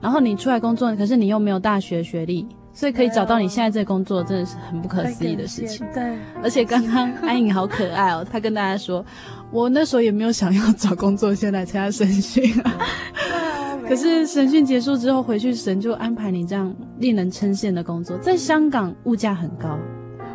[0.00, 5.86] 然后你出来工作，可是你又没有大学学历，所以可以找到你现在这个工作，真的是很不可思议的事情。
[5.92, 9.04] 对，而且刚刚安颖好可爱哦，她跟大家说，
[9.50, 12.74] 我那时候也没有想要找工作，先来参加神训啊。
[13.88, 18.16] 可是神训结束之后回去，神就安排你这样令人称羡的工作。
[18.18, 19.76] 在香港物价很高，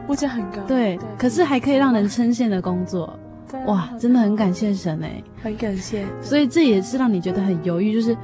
[0.09, 3.17] 物价很高，对，可是还可以让人称羡的工作，
[3.65, 5.23] 哇，真的很感谢神哎。
[5.41, 6.05] 很感谢。
[6.21, 8.17] 所以这也是让你觉得很犹豫，就是，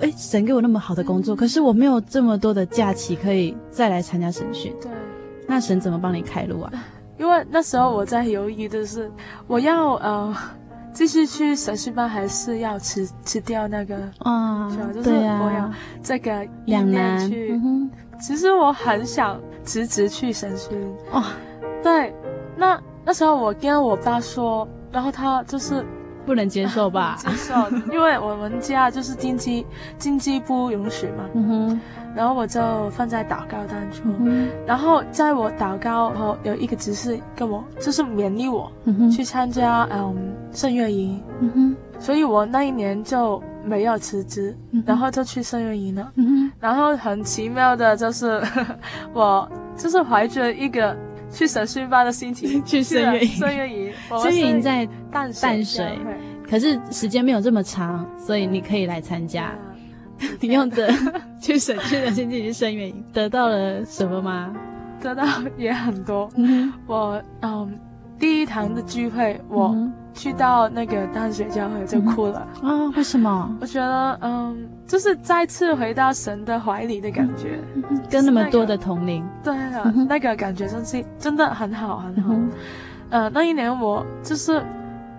[0.00, 4.90] 哎，神给我那么好的工作，可是我没有这么多的假期可以再来参加神训，对，
[5.46, 6.72] 那神怎么帮你开路啊？
[7.18, 9.10] 因为那时候我在犹豫的是，
[9.46, 10.36] 我要呃
[10.92, 14.88] 继续去神训班，还是要辞辞掉那个，啊是吧？
[14.92, 17.52] 就是对我要啊，这个两意念难，去。
[17.52, 17.90] 嗯，
[18.20, 20.78] 其实我很想辞职去神训。
[21.10, 21.24] 哦，
[21.82, 22.14] 对，
[22.54, 25.82] 那那时候我跟我爸说，然后他就是
[26.26, 27.16] 不能接受吧？
[27.18, 27.54] 接受，
[27.92, 29.64] 因为我们家就是经济
[29.96, 31.80] 经济不允许嘛，嗯哼，
[32.14, 46.10] 然后我就放在祷告当中，嗯然后在我祷告后有一个指示跟我，就是勉励我，嗯，去参加嗯圣乐营，嗯哼，所以我那一年就没有辞职，嗯然后就去圣乐营了。
[46.16, 48.42] 嗯哼，然后很奇妙的就是，
[49.14, 50.96] 我就是怀着一个
[51.30, 53.30] 去神训班的心情 去孙月营
[54.18, 55.98] 孙月营，在淡水淡水
[56.48, 59.44] 可是时间没有这么长，所以你可以来参加。
[59.46, 59.58] 啊
[60.40, 60.90] 你用的
[61.38, 64.50] 去省去的心情去圣乐营， 得到了什么吗？
[65.02, 65.24] 得到
[65.58, 66.26] 也很多。
[66.36, 67.78] 嗯我嗯，
[68.18, 69.76] 第一堂的聚会，我
[70.16, 72.40] 去到那个淡水教会就哭了。
[72.40, 73.56] 啊、哦，为什么？
[73.60, 82.32] 我觉得嗯，就是再次回到神的怀里的感觉，嗯、跟那么多的同龄，那个、对那个感觉真是真的很好很好。
[82.32, 82.50] 嗯、
[83.10, 84.64] 呃，那一年我就是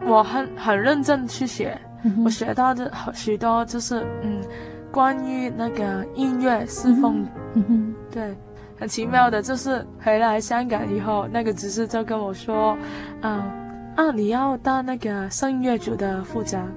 [0.06, 4.42] 我很很认真去学，嗯、我学到的许多就是嗯。
[4.90, 7.24] 关于那个音乐侍奉，
[7.54, 8.34] 嗯，对，
[8.80, 12.76] 很奇妙的，就是回来香港以后，那个执事就跟我说，
[13.22, 13.44] 嗯，
[13.98, 16.72] 啊，你要当那个圣乐组的副长，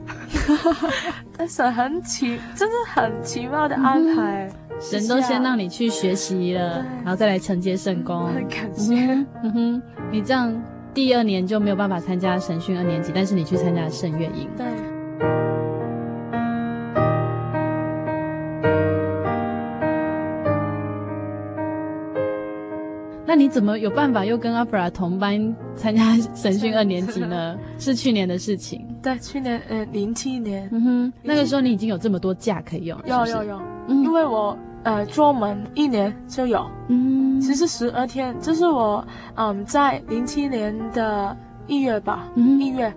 [1.36, 10.50] 但是很奇，真的很奇妙的安排，嗯、神都先让你去学习了，然后再来承接圣功，很感谢，嗯，嗯哼，你这样
[10.94, 15.49] 第二年就没有办法参加神训二年级，但是你去参加圣乐营，对。
[23.40, 27.58] 你怎么有办法又跟阿布拉同班参加神训二年级呢？
[27.80, 28.86] 是去年的事情。
[29.02, 39.02] 对，去年呃零七年，嗯哼，那个时候你已经有这么多假可以用了，有有有，嗯、因为我呃做门一年就有，嗯，其实十二天，就是我
[39.36, 41.34] 嗯在零七年的
[41.66, 42.92] 一月吧，嗯，一月。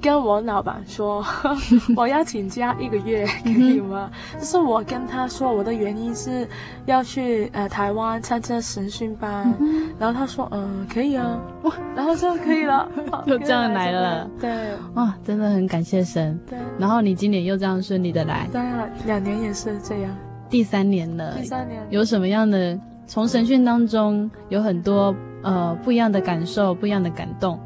[0.00, 1.24] 跟我老板说，
[1.96, 4.10] 我要请假一个月，可以吗？
[4.38, 6.46] 就是我跟他说，我的原因是
[6.86, 9.52] 要去呃台湾参加神训班，
[9.98, 12.88] 然后他说，嗯，可以啊，哇，然后就可以了，
[13.26, 14.50] 就这样来了，对，
[14.94, 20.16] 哇，真的很感谢神，对，然后你今年又这样顺利的来，对啊，两年也是这样，
[20.48, 21.82] 第三年了，第三年。
[21.90, 22.78] 有什么样的？
[23.06, 27.58] 从神训当中有很多呃不一样的感受，不一样的感动。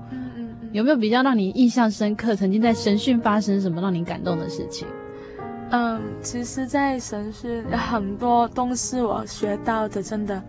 [0.73, 2.35] 有没有比较让你印象深刻？
[2.35, 4.87] 曾经在神训发生什么让你感动的事情？
[5.71, 10.43] 嗯，其实，在神训 很多东西我学到的，真的，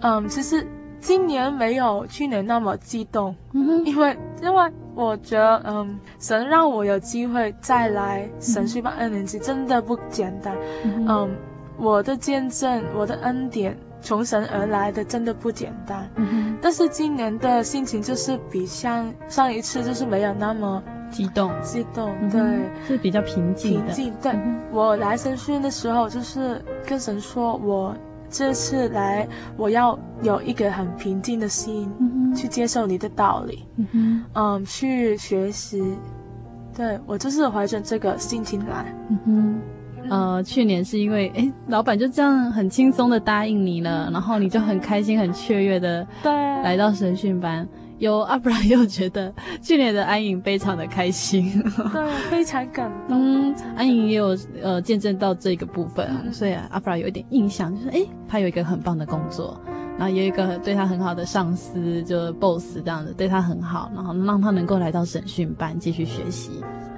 [0.00, 0.66] 嗯，其实
[1.00, 11.30] 今年没有去年那么激动，嗯，因为因为我觉得，嗯，神让我有机会再来神训班二年级，真的不简单，嗯，嗯，
[11.76, 13.76] 我的见证，我的恩典。
[14.02, 22.40] 从神而来的真的不简单，嗯，但是今年的心情就是比上上一次就是没有那么激动，激动，对，
[22.86, 23.86] 是比较平静的。
[23.86, 24.36] 平静，对，
[24.72, 27.96] 我来神训的时候就是跟神说，我
[28.28, 29.26] 这次来
[29.56, 31.88] 我要有一个很平静的心，
[32.34, 35.96] 去接受你的道理，嗯嗯，去学习，
[36.74, 39.60] 对，我就是怀着这个心情来，嗯哼。
[40.10, 47.66] 呃，去年是因为哎，老板就这样很轻松的答应你了，然后你就很开心、很雀跃的对来到神训班。
[47.98, 53.16] 有阿布拉又觉得去年的安颖非常的开心，对，非常感动。
[53.46, 59.56] 嗯，安颖也有呃见证到这个部分，嗯、所以阿布拉有一点印象，就是哎，他有一个很棒的工作，
[59.96, 66.50] 然后有一个对他很好的上司，就 boss 这样子对他很好，然后让他能够来到审讯班继续学习。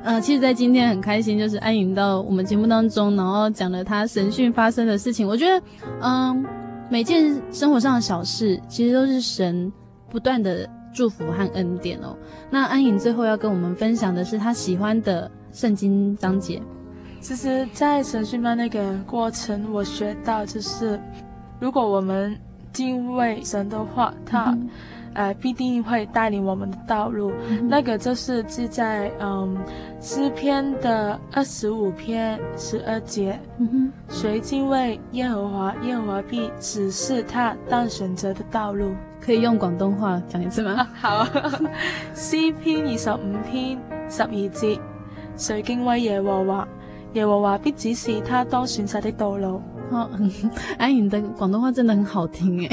[0.05, 5.26] 呃，其实，在今天很开心，就是安颖到我们节目当中，然后讲了他神训发生的事情。
[5.26, 5.64] 我觉得，
[6.02, 6.44] 嗯，
[6.90, 9.72] 每件生活上的小事，其实都是神
[10.11, 12.14] 不断的祝福和恩典哦。
[12.50, 16.61] 那安颖最后要跟我们分享的是他喜欢的圣经章节。
[17.22, 21.00] 其实，在神训班那个过程，我学到就是，
[21.59, 22.38] 如果我们
[22.74, 24.50] 敬畏神的话，他。
[24.50, 24.68] 嗯
[25.14, 27.32] 呃，必定会带领我们的道路。
[27.48, 29.56] 嗯、那个就是记在嗯
[30.00, 33.38] 诗篇的二十五篇十二节。
[33.58, 38.92] 嗯哼，谁敬畏耶和华，耶和华必指示他当选择的道路。
[39.20, 40.72] 可以用广东话讲一次吗？
[40.72, 41.26] 啊、好，
[42.14, 44.78] 诗篇二十五篇十二节，
[45.34, 46.68] 谁敬畏耶和华，
[47.14, 49.62] 耶和华必指示他当选择的道路。
[49.91, 50.11] 哦，
[50.78, 52.68] 安颖的广东话真的很好听诶，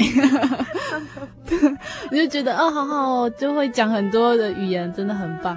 [2.10, 5.56] 你 就觉得哦，好好哦，就会讲很多的语言，真的很棒。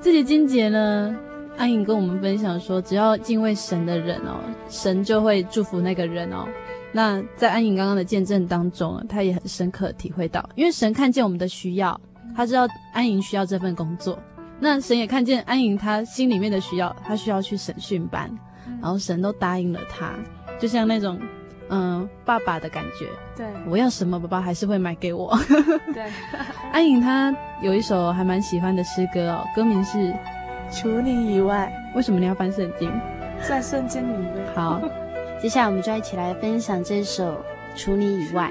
[0.00, 1.14] 这节金节呢，
[1.56, 6.46] 安颖跟我们分享说，只要敬畏神的人哦，神就会祝福那个人哦。
[6.92, 12.00] 那在安颖刚刚的见证当中，他也很深刻体会到，因为神看见我们的需要，
[12.34, 14.18] 他知道安颖需要这份工作，
[14.58, 18.30] 那神也看见安颖他心里面的需要，他需要去审讯班，
[18.80, 20.10] 然后神都答应了他。
[20.58, 21.18] 就像那种，
[21.68, 23.06] 嗯，爸爸的感觉。
[23.36, 25.36] 对，我要什么，爸爸还是会买给我。
[25.92, 26.04] 对，
[26.72, 29.98] 安颖她有一首还蛮喜欢的诗歌哦，歌名是
[30.70, 31.72] 《除你以外》。
[31.96, 32.90] 为什么你要翻圣经？
[33.46, 34.32] 在圣经里面。
[34.54, 34.80] 好，
[35.40, 37.32] 接下来我们就一起来分享这首
[37.76, 38.50] 《除你以外》。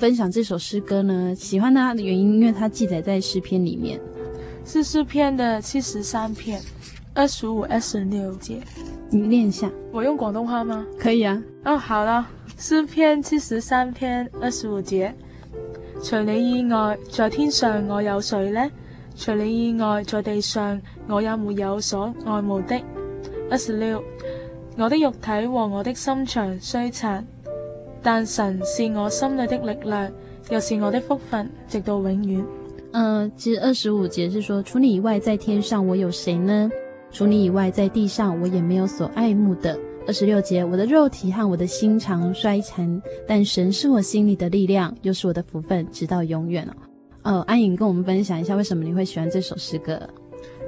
[0.00, 4.00] 分享这首诗歌呢，喜欢它的原因，因为它记载在诗篇里面，
[4.64, 6.58] 是诗篇的七十三篇
[7.12, 8.62] 二十五、二十六节。
[9.10, 10.86] 你念一下，我用广东话吗？
[10.98, 11.42] 可以啊。
[11.66, 12.26] 哦，好了，
[12.56, 15.14] 诗篇七十三篇二十五节，
[16.02, 18.70] 除你以外，在天上我有谁呢？
[19.14, 22.80] 除你以外，在地上我也没有所爱慕的。
[23.50, 24.02] 二十六，
[24.78, 27.22] 我的肉体和我的心肠衰残。
[28.02, 30.10] 但神是我心里的力量，
[30.48, 32.44] 又是我的福分，直到永远。
[32.92, 36.70] 嗯、呃，其实二十五节是说，除你以外，在天上我有谁呢？
[37.12, 39.78] 除你以外，在地上我也没有所爱慕的。
[40.06, 46.72] 二十六节，我的肉体和我的心肠衰残，但神是我心里的力量，又是我的福分，直到永远哦。
[47.22, 50.00] 呃，安颖跟我们分享一下，为什么你会喜欢这首诗歌？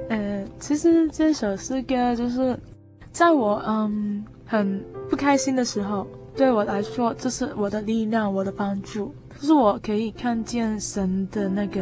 [0.09, 2.57] 呃，其实这首诗歌就是
[3.11, 6.07] 在我嗯很不开心的时候。
[6.35, 11.81] 对我来说，这是我的力量，我的帮助，就是我可以看见神的那个，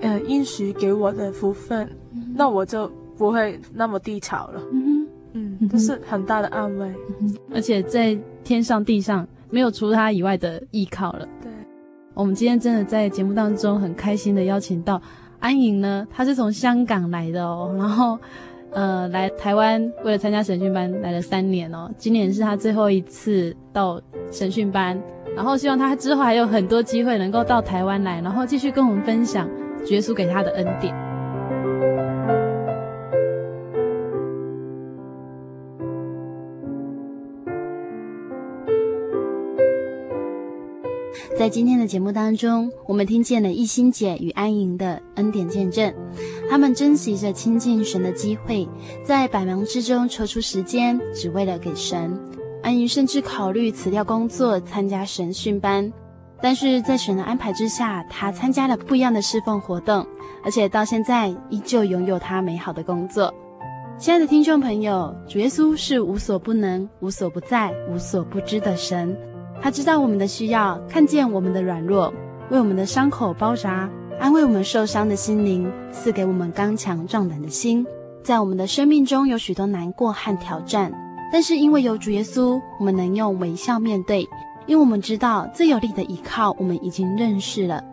[0.00, 4.62] 呃，应许给我的福分，嗯、那我就不会那么低潮了。
[4.72, 6.86] 嗯嗯，这是很大的安慰。
[7.20, 11.28] 嗯，而且在天上地上没有除他以外的依靠了。
[11.42, 11.50] 对，
[12.14, 15.00] 我们今天真的在节目当中很开心的邀请到
[15.38, 18.18] 安颖呢，她是从香港来的哦，然后。
[18.72, 24.00] 呃，来台湾为了参加审讯班来了三年哦，今年是他最后一次到
[24.30, 24.98] 审讯班，
[25.36, 29.48] 然后希望他之后还有很多机会能够到台湾来，然后继续跟我们分享
[29.88, 31.11] 耶稣给他的恩典。
[41.42, 45.92] 在今天的节目当中，我们听见了一心姐与安莹的恩典见证。
[46.48, 48.68] 他们珍惜着亲近神的机会，
[49.04, 52.16] 在百忙之中抽出时间，只为了给神。
[52.62, 55.92] 安莹甚至考虑辞掉工作，参加神训班。
[56.40, 60.06] 但是在神的安排之下，她参加了不一样的侍奉活动，
[60.44, 63.34] 而且到现在依旧拥有她美好的工作。
[63.98, 69.16] 亲爱的听众朋友，主耶稣是无所不能、无所不在、无所不知的神。
[69.62, 72.12] 他知道我们的需要，看见我们的软弱，
[72.50, 73.88] 为我们的伤口包扎，
[74.18, 77.86] 安慰我们受伤的心灵，赐给我们刚强壮胆的心。
[78.24, 80.92] 在我们的生命中有许多难过和挑战，
[81.32, 84.28] 但是因为有主耶稣，我们能用微笑面对，
[84.66, 87.84] 因为我们知道最有力的依靠，我们已经认识了。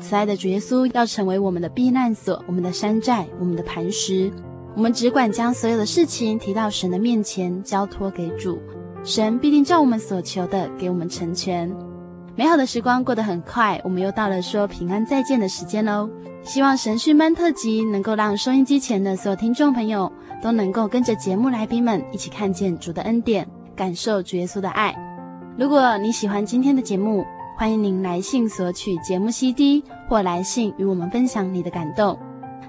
[0.00, 4.32] 慈爱的主耶稣要成为我们的避难所，我们的山寨，我们的磐石。
[4.74, 8.58] 我们只管将所有的事情提到神的面前，交托给主，
[9.04, 11.70] 神必定照我们所求的给我们成全。
[12.36, 16.08] 美好的时光过得很快，我们又到了说平安再见的时间喽。
[16.42, 20.10] 希望神训班特辑能够让收音机前的所有听众朋友
[20.42, 23.46] 都能够跟着节目来宾们一起看见主的恩典，
[23.76, 24.94] 感受主耶稣的爱。
[25.58, 27.24] 如果你喜欢今天的节目，
[27.58, 32.18] 欢迎您来信索取节目 CD 或来信与我们分享你的感动。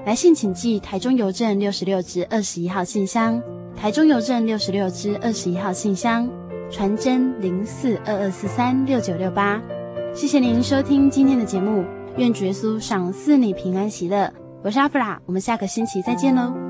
[0.05, 3.41] 来信请寄台中邮政六十六至二十一号信箱，
[3.75, 6.29] 台中邮政六十六支二十一号信箱。
[6.71, 9.61] 传真零四二二四三六九六八，
[10.11, 11.85] 谢谢您收听今天的节目，
[12.17, 14.33] 愿主耶稣赏赐你平安喜乐。
[14.63, 16.62] 我是阿弗拉，我们下个星期再见喽。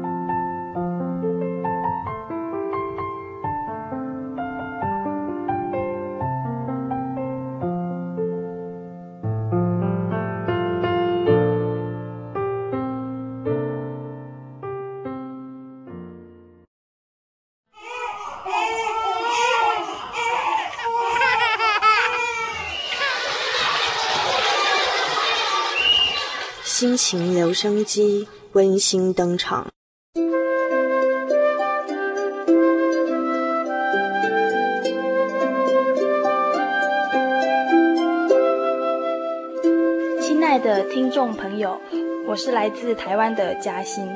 [27.05, 29.67] 情留声机温馨登场。
[40.21, 41.77] 亲爱的听众朋友，
[42.25, 44.07] 我是来自台湾的嘉欣，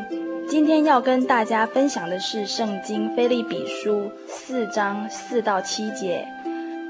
[0.47, 6.25] 今天要跟大家分享的是《圣经·腓利比书》四章四到七节，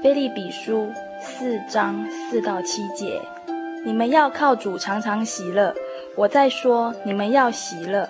[0.02, 0.86] 腓利比书》
[1.20, 3.20] 四章四到七节。
[3.84, 5.74] 你们要靠主常常喜乐。
[6.18, 8.08] 我在说，你们要喜乐，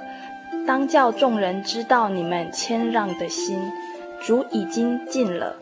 [0.67, 3.61] 当叫众人知道你们谦让的心。
[4.23, 5.55] 主已经尽了，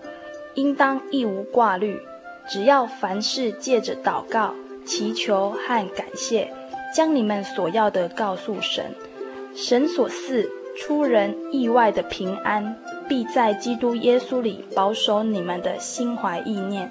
[0.55, 2.01] 应当一无挂虑，
[2.49, 6.49] 只要凡事借着祷告、祈求和感谢，
[6.95, 8.95] 将你们所要的告诉神。
[9.57, 12.77] 神所赐出人意外的平安，
[13.09, 16.89] 必在基督耶稣里保守你们的心怀意念。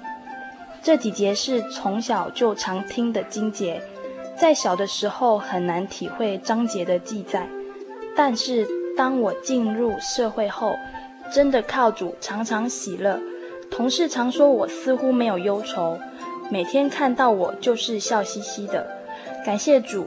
[0.82, 3.82] 这几节是从小就常听的经节，
[4.38, 7.48] 在小的时候很难体会章节的记载，
[8.14, 8.66] 但是
[8.96, 10.76] 当我进入社会后，
[11.32, 13.18] 真的靠主常常喜乐。
[13.70, 15.98] 同事常说我似乎没有忧愁，
[16.50, 18.86] 每天看到我就是笑嘻嘻的。
[19.44, 20.06] 感谢主，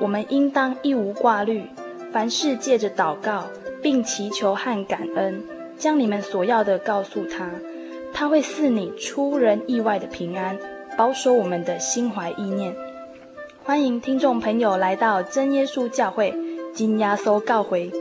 [0.00, 1.64] 我们应当一无挂虑，
[2.12, 3.44] 凡事借着祷告，
[3.80, 5.40] 并祈求和感恩，
[5.78, 7.48] 将你们所要的告诉他。
[8.12, 10.58] 他会赐你出人意外的平安，
[10.96, 12.74] 保守我们的心怀意念。
[13.68, 16.34] 欢迎听众朋友来到真耶稣教会，
[16.72, 17.92] 金压缩告回，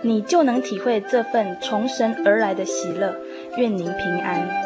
[0.00, 3.12] 你就能体会这份从神而来的喜乐。
[3.56, 4.65] 愿您平安。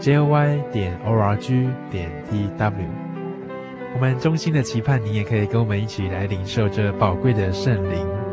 [0.00, 2.72] ：joy 点 org 点 tw。
[3.94, 8.23] 我们衷心的期盼你也可以跟我们一起来领受这宝贵的圣灵。